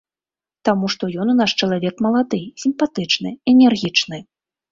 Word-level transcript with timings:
Таму 0.67 0.87
што 0.93 1.09
ён 1.23 1.27
у 1.33 1.35
нас 1.41 1.51
чалавек 1.65 1.95
малады, 2.07 2.41
сімпатычны, 2.63 3.35
энергічны. 3.53 4.17